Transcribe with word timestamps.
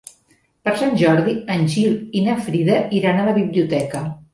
Per 0.67 0.73
Sant 0.79 0.97
Jordi 1.01 1.37
en 1.57 1.69
Gil 1.75 1.95
i 2.09 2.25
na 2.31 2.41
Frida 2.49 2.83
iran 3.03 3.23
a 3.25 3.33
la 3.33 3.41
biblioteca. 3.41 4.09